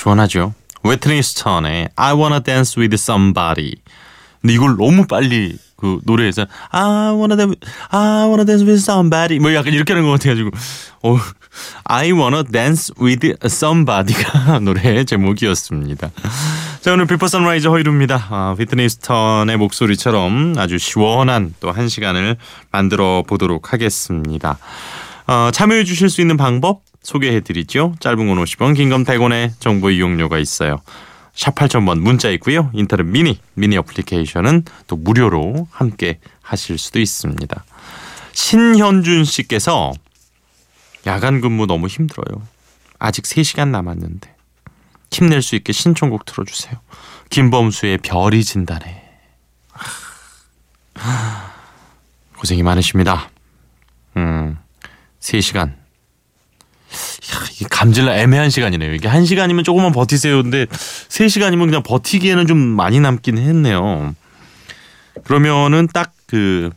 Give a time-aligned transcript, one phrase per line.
[0.00, 0.54] 시원하죠.
[0.82, 3.74] Whitney Houston의 I Wanna Dance With Somebody.
[4.40, 7.58] 근데 이걸 너무 빨리 그 노래에서 I wanna dance,
[7.90, 10.50] I wanna dance with somebody 뭐 약간 이렇게 하는 것 같아가지고
[11.02, 11.18] 어,
[11.84, 16.10] I wanna dance with somebody가 노래 제목이었습니다.
[16.80, 18.26] 자 오늘 Before Sunrise 허일후입니다.
[18.30, 22.36] 아, Whitney Houston의 목소리처럼 아주 시원한 또 한 시간을
[22.72, 24.56] 만들어 보도록 하겠습니다.
[25.26, 27.94] 어, 참여해 주실 수 있는 방법 소개해 드리죠.
[28.00, 30.80] 짧은 건 50원, 긴 건 100원의 정보 이용료가 있어요.
[31.34, 32.70] 샵 8000번 문자 있고요.
[32.74, 37.64] 인터넷 미니, 미니 어플리케이션은 또 무료로 함께 하실 수도 있습니다.
[38.32, 39.92] 신현준 씨께서
[41.06, 42.42] 야간 근무 너무 힘들어요.
[42.98, 44.34] 아직 3시간 남았는데
[45.10, 46.74] 힘낼 수 있게 신청곡 틀어주세요.
[47.30, 49.02] 김범수의 별이 진다네.
[52.38, 53.30] 고생이 많으십니다.
[54.16, 54.58] 음,
[55.20, 55.79] 3시간 이게
[57.68, 58.94] 감질나 애매한 시간이네요.
[58.94, 60.42] 이게 한 시간이면 조금만 버티세요.
[60.42, 60.66] 근데
[61.08, 64.14] 세 시간이면 그냥 버티기에는 좀 많이 남긴 했네요.
[65.24, 66.70] 그러면은 딱 그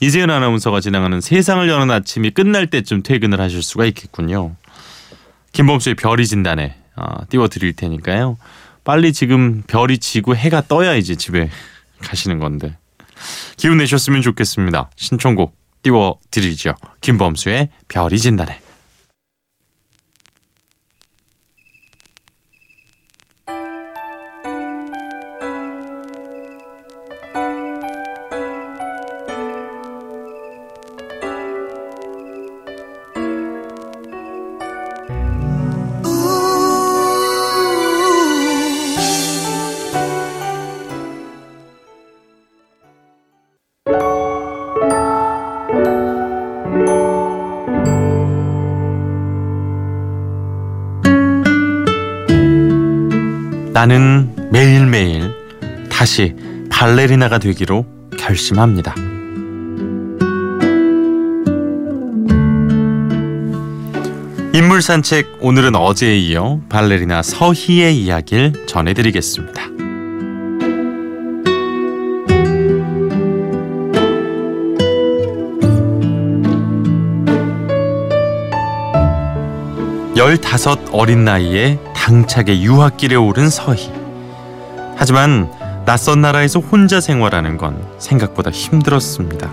[0.00, 4.56] 이재현 아나운서가 진행하는 세상을 여는 아침이 끝날 때쯤 퇴근을 하실 수가 있겠군요.
[5.52, 8.38] 김범수의 별이 진단에 어, 띄워드릴 테니까요.
[8.84, 11.50] 빨리 지금 별이 지고 해가 떠야 이제 집에
[12.00, 12.78] 가시는 건데
[13.58, 14.90] 기운 내셨으면 좋겠습니다.
[14.96, 16.74] 신청곡 띄워드리죠.
[17.02, 18.65] 김범수의 별이 진단에.
[53.88, 55.32] 나는 매일매일
[55.88, 56.34] 다시
[56.70, 57.86] 발레리나가 되기로
[58.18, 58.92] 결심합니다.
[64.52, 69.62] 인물 산책 오늘은 어제에 이어 발레리나 서희의 이야기를 전해드리겠습니다.
[80.16, 83.92] 열다섯 어린 나이에 당차게 유학길에 오른 서희.
[84.94, 85.50] 하지만
[85.86, 89.52] 낯선 나라에서 혼자 생활하는 건 생각보다 힘들었습니다.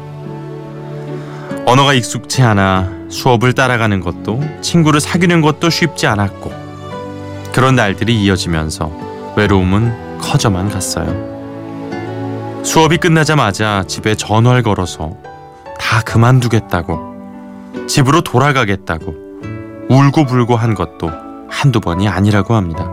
[1.66, 6.52] 언어가 익숙치 않아 수업을 따라가는 것도 친구를 사귀는 것도 쉽지 않았고
[7.54, 8.92] 그런 날들이 이어지면서
[9.36, 11.12] 외로움은 커져만 갔어요.
[12.64, 15.18] 수업이 끝나자마자 집에 전화를 걸어서
[15.80, 19.16] 다 그만두겠다고 집으로 돌아가겠다고
[19.90, 22.90] 울고불고 한 것도 한두 번이 아니라고 합니다.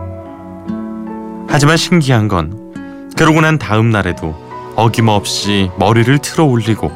[1.49, 4.35] 하지만 신기한 건 그러고 난 다음 날에도
[4.75, 6.91] 어김없이 머리를 틀어 올리고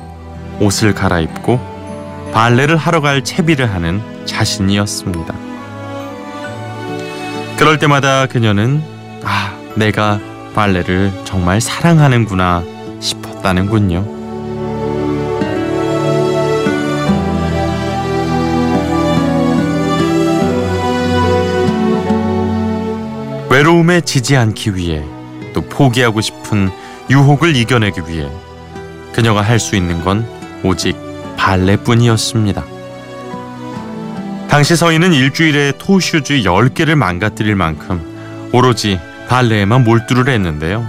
[0.62, 1.60] 옷을 갈아입고
[2.34, 5.34] 발레를 하러 갈 채비를 하는 자신이었습니다.
[7.58, 8.82] 그럴 때마다 그녀는
[9.24, 10.20] 아, 내가
[10.54, 12.64] 발레를 정말 사랑하는구나
[13.00, 14.15] 싶었다는군요.
[23.56, 25.02] 외로움에 지지 않기 위해
[25.54, 26.70] 또 포기하고 싶은
[27.10, 28.30] 유혹을 이겨내기 위해
[29.14, 30.28] 그녀가 할 수 있는 건
[30.62, 30.98] 오직
[31.38, 32.66] 발레뿐이었습니다.
[34.50, 39.00] 당시 서인은 일주일에 토슈즈 10개를 망가뜨릴 만큼 오로지
[39.30, 40.86] 발레에만 몰두를 했는데요.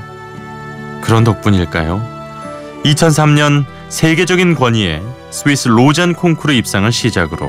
[1.02, 2.02] 그런 덕분일까요?
[2.84, 7.48] 2003년 세계적인 권위의 스위스 로잔 콩쿠르 입상을 시작으로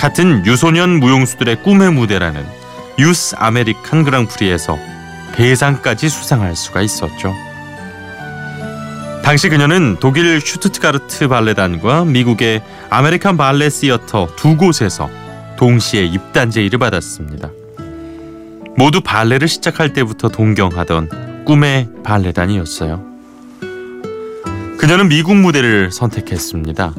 [0.00, 2.65] 같은 유소년 무용수들의 꿈의 무대라는
[2.98, 4.78] Youth American Grand Prix에서
[5.32, 7.34] 대상까지 수상할 수가 있었죠.
[9.22, 15.10] 당시 그녀는 독일 슈투트가르트 발레단과 미국의 American Ballet Theatre 두 곳에서
[15.58, 17.50] 동시에 입단 제의를 받았습니다.
[18.76, 23.02] 모두 발레를 시작할 때부터 동경하던 꿈의 발레단이었어요.
[24.78, 26.94] 그녀는 미국 무대를 선택했습니다.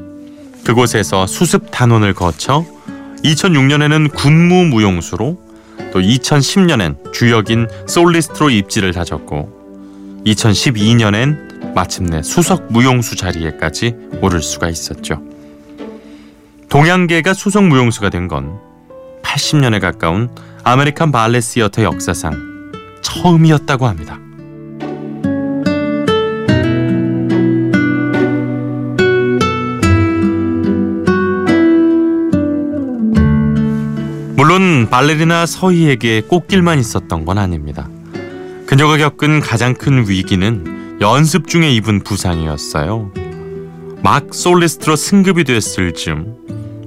[0.65, 2.65] 그곳에서 수습 단원을 거쳐
[3.23, 5.46] 2006년에는 군무 무용수로
[5.91, 15.21] 또 2010년엔 주역인 솔리스트로 입지를 다졌고 2012년엔 마침내 수석 무용수 자리에까지 오를 수가 있었죠.
[16.69, 18.59] 동양계가 수석 무용수가 된 건
[19.23, 20.29] 80년에 가까운
[20.63, 22.71] American Ballet Theatre 역사상
[23.01, 24.19] 처음이었다고 합니다.
[34.57, 37.87] 물론 발레리나 서희에게 꽃길만 있었던 건 아닙니다.
[38.65, 43.11] 그녀가 겪은 가장 큰 위기는 연습 중에 입은 부상이었어요.
[44.01, 46.33] 막 솔리스트로 승급이 됐을 즈음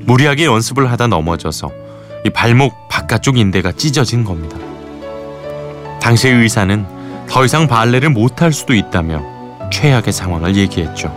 [0.01, 1.71] 무리하게 연습을 하다 넘어져서
[2.27, 4.59] 이 발목 바깥쪽 인대가 찢어진 겁니다.
[6.03, 6.85] 당시 의사는
[7.29, 9.23] 더 이상 발레를 못할 수도 있다며
[9.73, 11.15] 최악의 상황을 얘기했죠.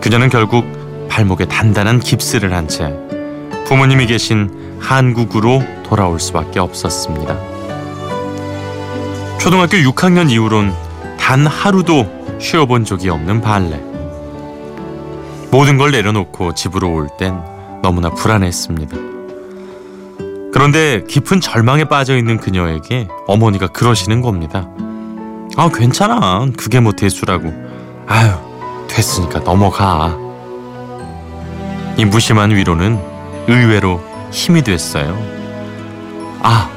[0.00, 0.64] 그녀는 결국
[1.10, 3.05] 발목에 단단한 깁스를 한 채
[3.66, 7.36] 부모님이 계신 한국으로 돌아올 수밖에 없었습니다.
[9.38, 10.72] 초등학교 6학년 이후론
[11.18, 12.06] 단 하루도
[12.40, 13.80] 쉬어본 적이 없는 발레.
[15.50, 17.40] 모든 걸 내려놓고 집으로 올 땐
[17.82, 18.96] 너무나 불안했습니다.
[20.52, 24.68] 그런데 깊은 절망에 빠져 있는 그녀에게 어머니가 그러시는 겁니다.
[25.56, 26.46] 아, 괜찮아.
[26.56, 27.52] 그게 뭐 대수라고.
[28.06, 28.32] 아유,
[28.88, 30.16] 됐으니까 넘어가.
[31.96, 33.15] 이 무심한 위로는
[33.48, 34.00] 의외로
[34.32, 35.16] 힘이 됐어요.
[36.42, 36.70] 아,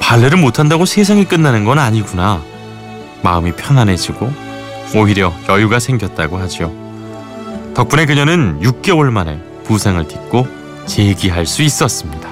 [0.00, 2.42] 발레를 못한다고 세상이 끝나는 건 아니구나.
[3.22, 4.30] 마음이 편안해지고
[4.96, 6.72] 오히려 여유가 생겼다고 하죠.
[7.74, 10.46] 덕분에 그녀는 6개월 만에 부상을 딛고
[10.86, 12.28] 재기할 수 있었습니다.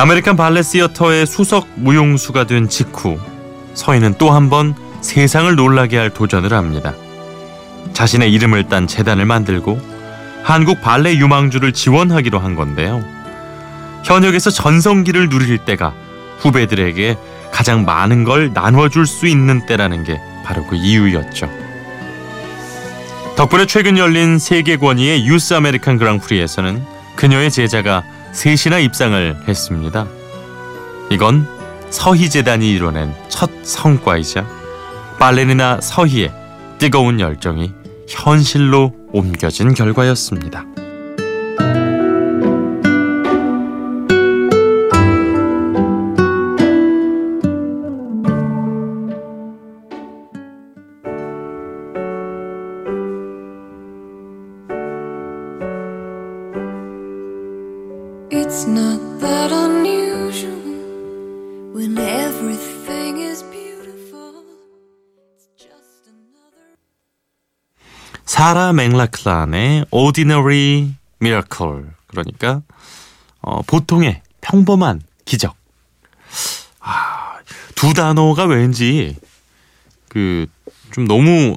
[0.00, 3.18] American Ballet Theatre의 수석 무용수가 된 직후
[3.78, 6.94] 서인은 또 한 번 세상을 놀라게 할 도전을 합니다.
[7.92, 9.80] 자신의 이름을 딴 재단을 만들고
[10.42, 13.04] 한국 발레 유망주를 지원하기로 한 건데요.
[14.04, 15.94] 현역에서 전성기를 누릴 때가
[16.38, 17.16] 후배들에게
[17.52, 21.48] 가장 많은 걸 나눠줄 수 있는 때라는 게 바로 그 이유였죠.
[23.36, 26.84] 덕분에 최근 열린 세계 권위의 유스 아메리칸 그랑프리에서는
[27.14, 28.02] 그녀의 제자가
[28.32, 30.06] 셋이나 입상을 했습니다.
[31.10, 31.46] 이건
[31.90, 34.46] 서희재단이 이뤄낸 첫 성과이자
[35.18, 36.32] 발레리나 서희의
[36.78, 37.72] 뜨거운 열정이
[38.08, 40.64] 현실로 옮겨진 결과였습니다.
[68.28, 72.62] 사라 맥락클란의 Ordinary Miracle 그러니까
[73.40, 75.56] 어, 보통의 평범한 기적.
[76.80, 77.38] 아,
[77.74, 79.16] 두 단어가 왠지
[80.08, 80.46] 그
[80.92, 81.56] 좀 너무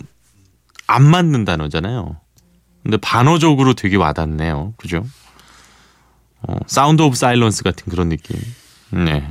[0.87, 2.17] 안 맞는 단어잖아요.
[2.83, 4.73] 근데 반어적으로 되게 와닿네요.
[4.77, 5.05] 그죠?
[6.41, 8.39] 어, Sound of Silence 같은 그런 느낌.
[8.89, 9.27] 네.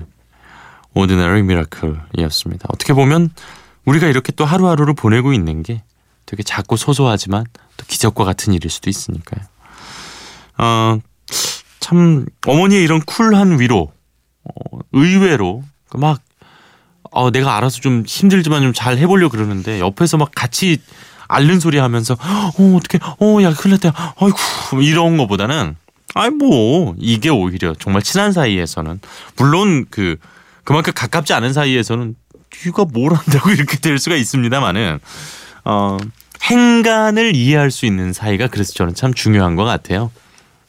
[0.94, 2.68] Ordinary Miracle이었습니다.
[2.72, 3.30] 어떻게 보면
[3.84, 5.82] 우리가 이렇게 또 하루하루를 보내고 있는 게
[6.30, 7.44] 되게 작고 소소하지만
[7.76, 9.44] 또 기적과 같은 일일 수도 있으니까요.
[10.58, 10.98] 어,
[11.80, 13.92] 참 어머니의 이런 쿨한 위로
[14.44, 16.20] 어, 의외로 막
[17.10, 20.78] 어, 내가 알아서 좀 힘들지만 좀 잘 해보려고 그러는데 옆에서 막 같이
[21.26, 25.74] 앓는 소리 하면서 어 어떻게 어야 큰일 났다 아이고 이런 거보다는
[26.14, 29.00] 아이 뭐 이게 오히려 정말 친한 사이에서는
[29.36, 30.16] 물론 그
[30.62, 32.14] 그만큼 가깝지 않은 사이에서는
[32.66, 35.00] 네가 뭘 한다고 이렇게 될 수가 있습니다만은
[35.64, 35.98] 어
[36.42, 40.10] 행간을 이해할 수 있는 사이가 그래서 저는 참 중요한 것 같아요.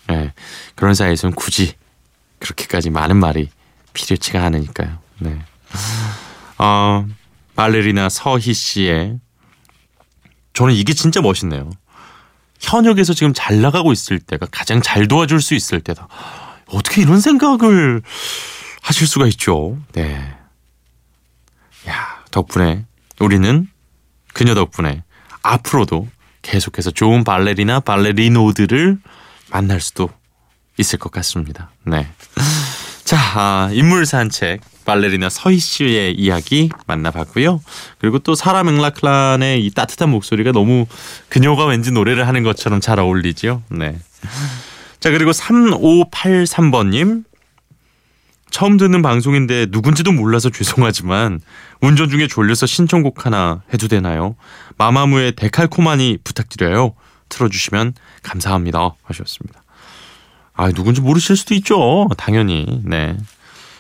[0.10, 0.16] 예.
[0.16, 0.34] 네,
[0.76, 1.74] 그런 사이에서는 굳이
[2.40, 3.50] 그렇게까지 많은 말이
[3.94, 4.98] 필요치가 않으니까요.
[5.20, 5.40] 네.
[6.58, 7.06] 어,
[7.56, 9.20] 발레리나 서희 씨의
[10.54, 11.70] 저는 이게 진짜 멋있네요.
[12.60, 16.08] 현역에서 지금 잘 나가고 있을 때가 가장 잘 도와줄 수 있을 때다.
[16.68, 18.02] 어떻게 이런 생각을
[18.82, 19.78] 하실 수가 있죠?
[19.94, 20.36] 네.
[21.88, 22.86] 야, 덕분에
[23.20, 23.68] 우리는
[24.34, 25.04] 그녀 덕분에
[25.44, 26.08] 앞으로도
[26.42, 28.98] 계속해서 좋은 발레리나 발레리노들을
[29.52, 30.10] 만날 수도
[30.78, 31.72] 있을 것 같습니다.
[31.86, 32.08] 네.
[33.04, 37.62] 자, 아, 인물 산책 발레리나 서희 씨의 이야기 만나봤고요.
[38.00, 40.86] 그리고 또 사라 맥락클란의 이 따뜻한 목소리가 너무
[41.30, 43.64] 그녀가 왠지 노래를 하는 것처럼 잘 어울리죠.
[43.70, 44.00] 네.
[45.00, 47.26] 자, 그리고 3583번님.
[48.52, 51.40] 처음 듣는 방송인데 누군지도 몰라서 죄송하지만
[51.82, 54.36] 운전 중에 졸려서 신청곡 하나 해도 되나요?
[54.78, 56.94] 마마무의 데칼코마니 부탁드려요.
[57.30, 57.94] 틀어주시면
[58.24, 58.92] 감사합니다.
[59.04, 59.64] 하셨습니다.
[60.54, 62.08] 아, 누군지 모르실 수도 있죠.
[62.18, 62.82] 당연히.
[62.84, 63.18] 네.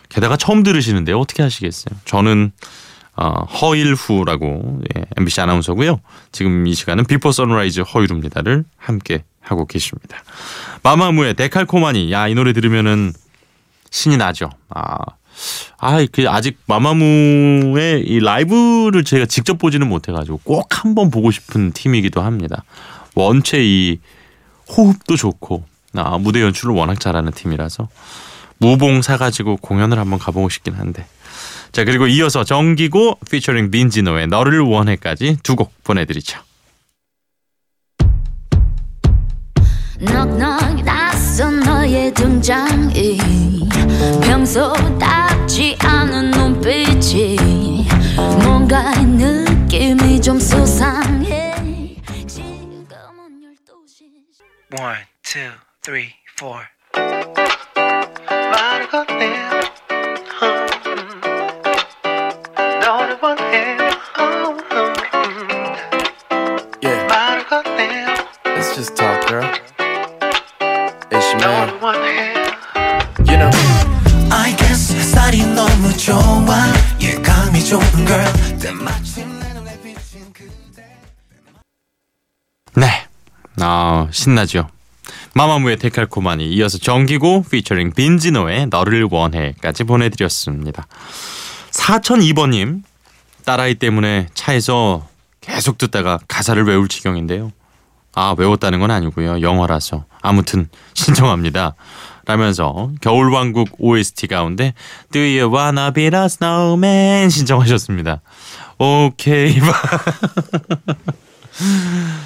[0.09, 1.97] 게다가 처음 들으시는데 어떻게 하시겠어요?
[2.05, 2.51] 저는
[3.15, 5.99] 어, 허일후라고 예, MBC 아나운서고요.
[6.31, 10.23] 지금 이 시간은 비포 선라이즈 허일후입니다를 함께 하고 계십니다.
[10.83, 12.11] 마마무의 데칼코마니.
[12.11, 13.13] 야, 이 노래 들으면은
[13.91, 14.49] 신이 나죠.
[14.69, 14.97] 아.
[15.79, 21.71] 아, 그 아직 마마무의 이 라이브를 제가 직접 보지는 못해 가지고 꼭 한번 보고 싶은
[21.71, 22.63] 팀이기도 합니다.
[23.15, 23.99] 원체 이
[24.69, 25.63] 호흡도 좋고
[25.95, 27.87] 아, 무대 연출을 워낙 잘하는 팀이라서
[28.57, 31.05] 무봉 사가지고 공연을 한번 가보고 싶긴 한데
[31.71, 36.39] 자 그리고 이어서 정기고 피처링 빈지노의 너를 원해까지 두 곡 보내드리죠.
[41.41, 43.17] 낯선 너의 등장이
[44.21, 47.87] 평소답지 않은 눈빛이
[48.43, 51.95] 뭔가 느낌이 좀 수상해
[52.27, 55.49] 지금은 12시 One, two,
[55.81, 56.61] three, four.
[58.29, 59.49] 말을 건네요.
[60.45, 61.21] 음.
[62.81, 63.77] 너를 원해요.
[64.19, 64.57] 음.
[66.83, 68.31] Yeah, 말을 건네요.
[68.45, 69.10] let's just talk,
[76.05, 76.19] 좋아
[76.99, 78.25] 예감이 좋은 걸
[82.73, 83.07] 네.
[83.59, 84.67] 아, 신나죠.
[85.35, 90.87] 마마무의 데칼코마니 이어서 정기고 피처링 빈지노의 너를 원해까지 보내드렸습니다.
[91.69, 92.81] 4002번님
[93.45, 95.07] 딸아이 때문에 차에서
[95.39, 97.51] 계속 듣다가 가사를 외울 지경인데요.
[98.15, 99.41] 아 외웠다는 건 아니고요.
[99.41, 101.75] 영어라서 아무튼 신청합니다.
[102.25, 104.73] 라면서 겨울왕국 OST 가운데
[105.11, 108.21] Do you wanna be the snowman 신청하셨습니다.
[108.77, 109.59] 오케이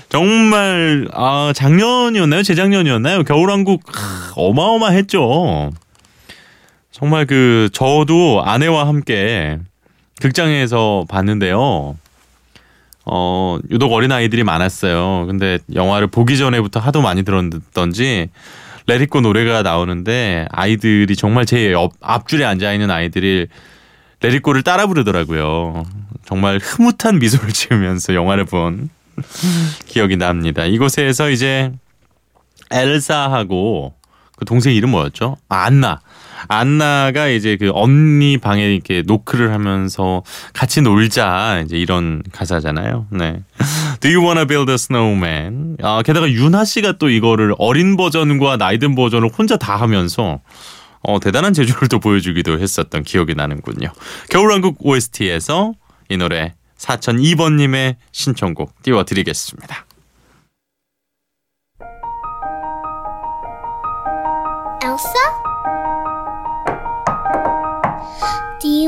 [0.10, 2.44] 정말 아 작년이었나요?
[2.44, 3.24] 재작년이었나요?
[3.24, 5.72] 겨울왕국 하, 어마어마했죠.
[6.92, 9.58] 정말 그 저도 아내와 함께
[10.22, 11.98] 극장에서 봤는데요.
[13.08, 15.26] 어 유독 어린 아이들이 많았어요.
[15.28, 18.30] 근데 영화를 보기 전에부터 하도 많이 들었던지
[18.88, 23.48] 레디코 노래가 나오는데 아이들이 정말 제 옆, 앞줄에 앉아 있는 아이들이
[24.22, 25.84] 레디코를 따라 부르더라고요.
[26.26, 28.90] 정말 흐뭇한 미소를 지으면서 영화를 본
[29.88, 30.66] 기억이 납니다.
[30.66, 31.72] 이곳에서 이제
[32.72, 33.95] 엘사하고
[34.38, 35.38] 그 동생 이름 뭐였죠?
[35.50, 36.02] 아, 안나.
[36.48, 40.24] 안나가 이제 그 언니 방에 이렇게 노크를 하면서
[40.54, 43.08] 같이 놀자 이제 이런 가사잖아요.
[43.12, 43.42] 네.
[44.00, 45.78] Do you wanna build a snowman?
[45.82, 50.40] 아, 게다가 윤하 씨가 또 이거를 어린 버전과 나이든 버전을 혼자 다 하면서
[51.02, 53.90] 어, 대단한 재주를 또 보여주기도 했었던 기억이 나는군요.
[54.30, 55.74] 겨울왕국 OST에서
[56.10, 59.85] 이 노래 4002번님의 신청곡 띄워드리겠습니다.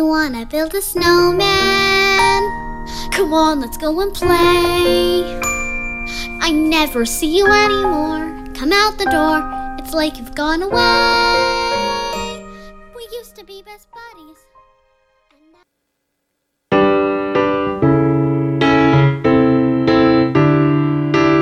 [0.07, 2.43] wanna build a snowman?
[3.11, 5.25] Come on, let's go and play.
[6.41, 8.31] I never see you anymore.
[8.55, 9.43] Come out the door,
[9.79, 12.45] it's like you've gone away.
[12.95, 14.39] We used to be best buddies.
[15.33, 15.63] and now-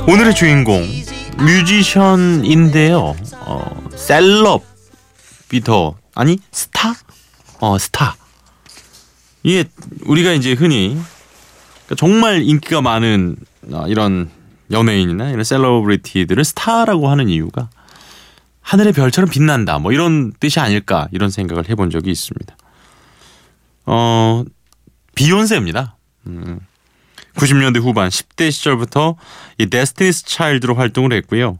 [0.07, 0.81] 오늘의 주인공
[1.37, 3.13] 뮤지션인데요.
[3.41, 6.93] 어, celeb이다 아니 스타?
[7.59, 8.15] 어 스타.
[9.43, 9.65] 이게
[10.05, 10.97] 우리가 이제 흔히
[11.85, 13.35] 그러니까 정말 인기가 많은
[13.71, 14.29] 어, 이런
[14.71, 17.69] 연예인이나 이런 celebrity들을 스타라고 하는 이유가
[18.61, 22.55] 하늘의 별처럼 빛난다 뭐 이런 뜻이 아닐까 이런 생각을 해본 적이 있습니다.
[23.87, 24.45] 어
[25.15, 25.97] 비욘세입니다.
[26.27, 26.59] 음,
[27.37, 29.15] 90년대 후반 10대 시절부터
[29.57, 31.59] 이 데스티니스 차일드로 활동을 했고요.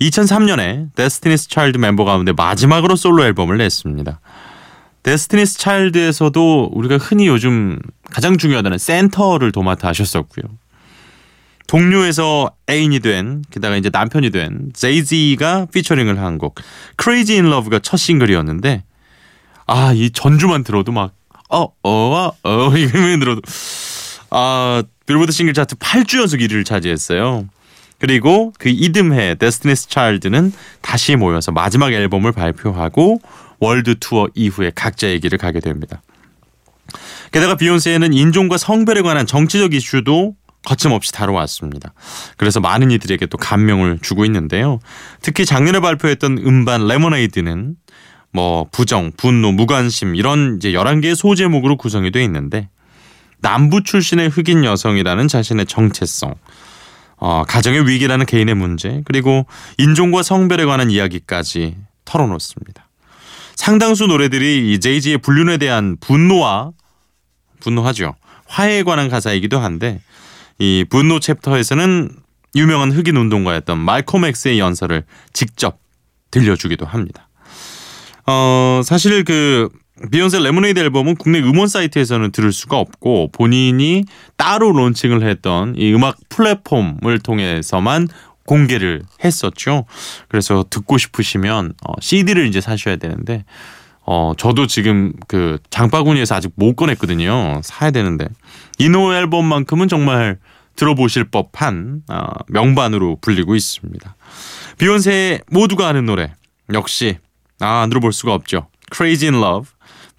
[0.00, 4.20] 2003년에 데스티니스 차일드 멤버 가운데 마지막으로 솔로 앨범을 냈습니다.
[5.02, 7.78] 데스티니스 차일드에서도 우리가 흔히 요즘
[8.10, 10.44] 가장 중요하다는 센터를 도맡아 하셨었고요.
[11.66, 16.56] 동료에서 애인이 된 게다가 이제 남편이 된 제이지가 피처링을 한 곡
[17.02, 18.84] Crazy in Love가 첫 싱글이었는데
[19.66, 21.12] 아 이 전주만 들어도 막
[21.48, 23.40] 어, 어, 어, 이거만 들어도
[24.30, 27.48] 아, 빌보드 싱글 차트 8주 연속 1위를 차지했어요.
[27.98, 33.20] 그리고 그 이듬해 데스티니스 차일드는 다시 모여서 마지막 앨범을 발표하고
[33.60, 36.02] 월드 투어 이후에 각자의 길을 가게 됩니다.
[37.30, 41.92] 게다가 비욘세는 인종과 성별에 관한 정치적 이슈도 거침없이 다뤄왔습니다.
[42.36, 44.80] 그래서 많은 이들에게 또 감명을 주고 있는데요.
[45.20, 47.76] 특히 작년에 발표했던 음반 레모네이드는
[48.32, 52.68] 뭐 부정, 분노, 무관심 이런 이제 11개의 소제목으로 구성이 되어 있는데
[53.42, 56.34] 남부 출신의 흑인 여성이라는 자신의 정체성,
[57.16, 59.46] 어, 가정의 위기라는 개인의 문제, 그리고
[59.78, 62.88] 인종과 성별에 관한 이야기까지 털어놓습니다.
[63.56, 66.70] 상당수 노래들이 이 제이지의 불륜에 대한 분노와
[67.60, 68.14] 분노하죠.
[68.46, 70.00] 화해에 관한 가사이기도 한데
[70.58, 72.10] 이 분노 챕터에서는
[72.54, 75.78] 유명한 흑인 운동가였던 말콤 엑스의 연설을 직접
[76.30, 77.28] 들려주기도 합니다.
[78.26, 79.68] 어, 사실 그
[80.10, 84.04] 비욘세 레모네이드 앨범은 국내 음원 사이트에서는 들을 수가 없고 본인이
[84.36, 88.08] 따로 론칭을 했던 이 음악 플랫폼을 통해서만
[88.46, 89.84] 공개를 했었죠.
[90.28, 93.44] 그래서 듣고 싶으시면 어, CD를 이제 사셔야 되는데
[94.04, 97.60] 어 저도 지금 그 장바구니에서 아직 못 꺼냈거든요.
[97.62, 98.26] 사야 되는데
[98.78, 100.38] 이 노 앨범만큼은 정말
[100.74, 104.16] 들어보실 법한 어, 명반으로 불리고 있습니다.
[104.78, 106.32] 비욘세의 모두가 아는 노래
[106.74, 107.18] 역시
[107.60, 108.66] 아, 안 들어볼 수가 없죠.
[108.92, 109.70] Crazy in Love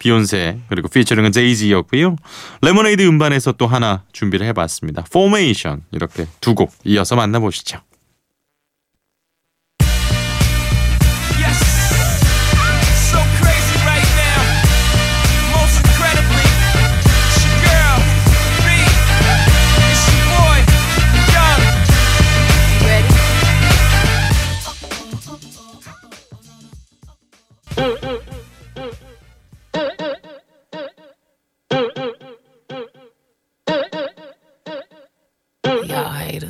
[0.03, 2.17] 비욘세 그리고 피처링은 제이지였고요.
[2.62, 5.05] 레모네이드 음반에서 또 하나 준비를 해봤습니다.
[5.07, 7.79] Formation 이렇게 두 곡 이어서 만나보시죠.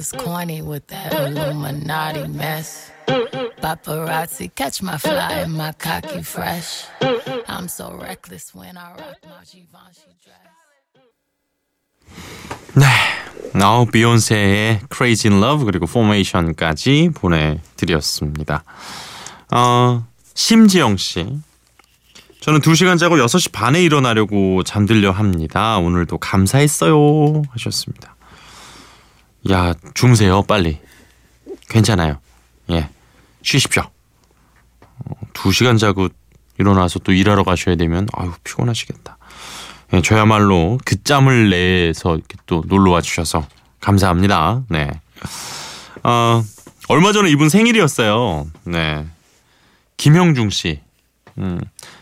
[0.03, 2.91] Haters corny with that Illuminati mess.
[3.61, 6.85] Paparazzi catch my fly and my cocky fresh.
[7.47, 10.43] I'm so reckless when I rock my Givenchy dress.
[12.75, 12.85] 네,
[13.53, 18.63] 나우 비욘세의 Crazy in Love 그리고 Formation까지 보내드렸습니다.
[19.53, 21.39] 어, 심지영 씨.
[22.41, 25.77] 저는 2시간 자고 6시 반에 일어나려고 잠들려 합니다.
[25.77, 27.43] 오늘도 감사했어요.
[27.51, 28.12] 하셨습니다.
[29.51, 30.79] 야, 주무세요, 빨리.
[31.69, 32.19] 괜찮아요.
[32.71, 32.89] 예.
[33.41, 33.84] 쉬십시오.
[33.84, 36.08] 어, 2시간 자고
[36.58, 39.17] 일어나서 또 일하러 가셔야 되면 아유, 피곤하시겠다.
[39.93, 43.45] 예, 저야말로 그 짬을 내서 이렇게 또 놀러 와 주셔서
[43.82, 44.63] 감사합니다.
[44.69, 44.89] 네.
[46.03, 46.43] 어,
[46.88, 48.47] 얼마 전에 이분 생일이었어요.
[48.65, 49.06] 네.
[49.97, 50.79] 김형중 씨.
[51.38, 51.60] 음,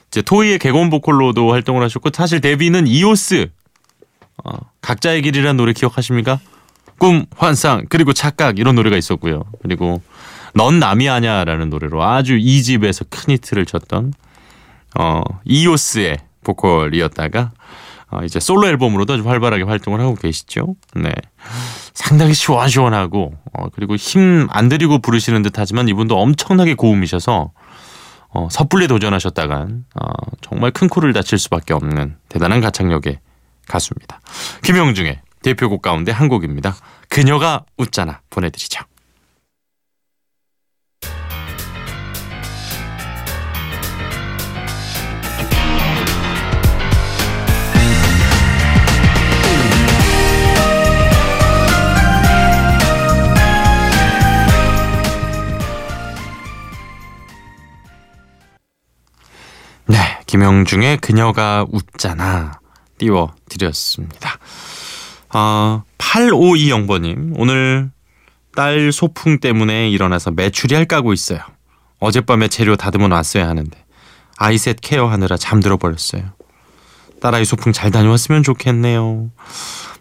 [0.07, 3.49] 이제 토이의 개건 보컬로도 활동을 하셨고 사실 데뷔는 이오스.
[4.43, 6.39] 어, 각자의 길이라는 노래 기억하십니까?
[7.01, 9.41] 꿈, 환상, 그리고 착각 이런 노래가 있었고요.
[9.63, 10.03] 그리고
[10.53, 14.13] 넌 남이 아냐라는 노래로 아주 이 집에서 큰 히트를 쳤던
[14.99, 17.53] 어, 이오스의 보컬이었다가
[18.11, 20.75] 어, 이제 솔로 앨범으로도 아주 활발하게 활동을 하고 계시죠.
[20.93, 21.11] 네.
[21.95, 27.49] 상당히 시원시원하고 어, 그리고 힘 안 들이고 부르시는 듯하지만 이분도 엄청나게 고음이셔서
[28.29, 30.07] 어, 섣불리 도전하셨다간 어,
[30.41, 33.17] 정말 큰 코를 다칠 수밖에 없는 대단한 가창력의
[33.67, 34.21] 가수입니다.
[34.61, 36.75] 김영중의 대표곡 가운데 한 곡입니다.
[37.09, 38.83] 그녀가 웃잖아 보내드리죠.
[59.87, 62.61] 네, 김영중의 그녀가 웃잖아
[62.97, 64.37] 띄워드렸습니다.
[65.33, 67.91] 아, 8520번님 오늘
[68.55, 71.39] 딸 소풍 때문에 일어나서 메추리알 까고 있어요.
[71.99, 73.85] 어젯밤에 재료 다듬어 놨어야 하는데
[74.37, 76.23] 아이셋 케어하느라 잠들어 버렸어요.
[77.21, 79.29] 딸아이 소풍 잘 다녀왔으면 좋겠네요.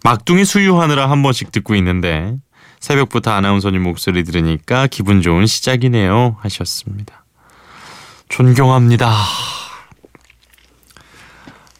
[0.02, 2.34] 막둥이 수유하느라 한 번씩 듣고 있는데
[2.80, 7.24] 새벽부터 아나운서님 목소리 들으니까 기분 좋은 시작이네요 하셨습니다.
[8.30, 9.12] 존경합니다.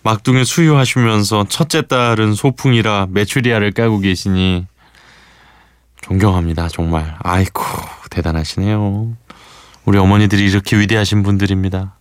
[0.02, 4.66] 막둥이 수유하시면서 첫째 딸은 소풍이라 메추리알을 까고 계시니
[6.00, 7.16] 존경합니다 정말.
[7.20, 7.62] 아이고
[8.10, 9.14] 대단하시네요.
[9.84, 11.94] 우리 어머니들이 이렇게 위대하신 분들입니다.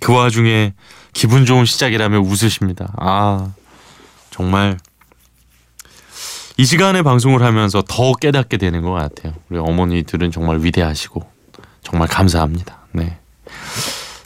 [0.00, 0.72] 그 와중에
[1.12, 2.92] 기분 좋은 시작이라며 웃으십니다.
[2.96, 3.52] 아
[4.30, 4.78] 정말.
[6.56, 9.34] 이 시간에 방송을 하면서 더 깨닫게 되는 것 같아요.
[9.50, 11.28] 우리 어머니들은 정말 위대하시고
[11.82, 12.78] 정말 감사합니다.
[12.92, 13.18] 네.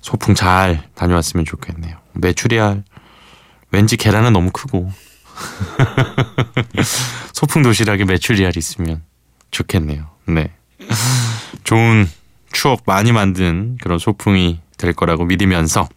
[0.02, 1.96] 소풍 잘 다녀왔으면 좋겠네요.
[2.14, 2.84] 메추리알
[3.70, 4.90] 왠지 계란은 너무 크고
[7.32, 9.02] 소풍 도시락에 메추리알 있으면
[9.50, 10.10] 좋겠네요.
[10.26, 10.52] 네.
[11.64, 12.08] 좋은
[12.52, 15.88] 추억 많이 만든 그런 소풍이 될 거라고 믿으면서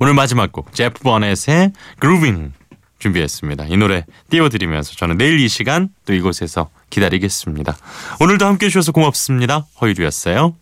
[0.00, 2.52] 오늘 마지막 곡 제프 버넷의 그루빙
[2.98, 3.66] 준비했습니다.
[3.66, 7.76] 이 노래 띄워드리면서 저는 내일 이 시간 또 이곳에서 기다리겠습니다.
[8.20, 9.66] 오늘도 함께 해주셔서 고맙습니다.
[9.80, 10.54] 허유리였어요.